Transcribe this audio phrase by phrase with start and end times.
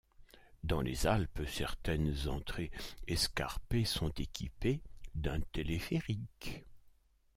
[0.63, 2.71] Dans les Alpes certaines entrées
[3.05, 4.81] escarpées sont équipées
[5.13, 6.65] d'un téléphérique.